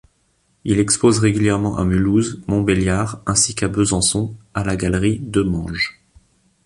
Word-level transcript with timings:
Il 0.63 0.79
expose 0.79 1.19
régulièrement 1.19 1.77
à 1.77 1.83
Mulhouse, 1.83 2.41
Montbéliard, 2.47 3.21
ainsi 3.27 3.53
qu’à 3.53 3.67
Besançon, 3.67 4.35
à 4.55 4.63
la 4.63 4.75
Galerie 4.75 5.19
Demange. 5.19 6.01